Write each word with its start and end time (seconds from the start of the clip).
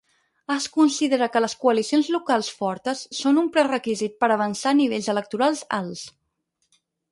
Es 0.53 0.63
considera 0.77 1.27
que 1.35 1.41
les 1.43 1.55
coalicions 1.65 2.09
locals 2.15 2.49
fortes 2.63 3.05
són 3.19 3.39
un 3.43 3.53
prerrequisit 3.59 4.17
per 4.25 4.33
avançar 4.39 4.75
a 4.75 4.81
nivells 4.83 5.13
electorals 5.17 5.65
alts. 5.81 6.05